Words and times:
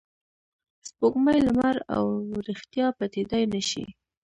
سپوږمۍ، 0.87 1.39
لمر 1.47 1.75
او 1.95 2.05
ریښتیا 2.47 2.87
پټېدای 2.97 3.43
نه 3.53 3.61
شي. 3.69 3.85